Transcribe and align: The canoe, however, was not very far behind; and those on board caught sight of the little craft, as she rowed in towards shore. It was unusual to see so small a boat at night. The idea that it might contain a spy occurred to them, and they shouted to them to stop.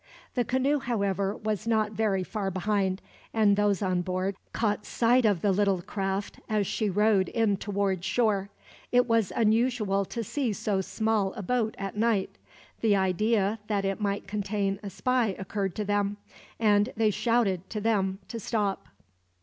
The 0.33 0.43
canoe, 0.43 0.79
however, 0.79 1.37
was 1.37 1.67
not 1.67 1.91
very 1.91 2.23
far 2.23 2.49
behind; 2.49 3.03
and 3.35 3.55
those 3.55 3.83
on 3.83 4.01
board 4.01 4.35
caught 4.51 4.83
sight 4.83 5.25
of 5.25 5.41
the 5.43 5.51
little 5.51 5.83
craft, 5.83 6.39
as 6.49 6.65
she 6.65 6.89
rowed 6.89 7.29
in 7.29 7.55
towards 7.57 8.03
shore. 8.03 8.49
It 8.91 9.05
was 9.05 9.31
unusual 9.35 10.03
to 10.05 10.23
see 10.23 10.53
so 10.53 10.81
small 10.81 11.33
a 11.33 11.43
boat 11.43 11.75
at 11.77 11.95
night. 11.95 12.39
The 12.79 12.95
idea 12.95 13.59
that 13.67 13.85
it 13.85 14.01
might 14.01 14.25
contain 14.25 14.79
a 14.81 14.89
spy 14.89 15.35
occurred 15.37 15.75
to 15.75 15.85
them, 15.85 16.17
and 16.59 16.91
they 16.97 17.11
shouted 17.11 17.69
to 17.69 17.79
them 17.79 18.17
to 18.29 18.39
stop. 18.39 18.87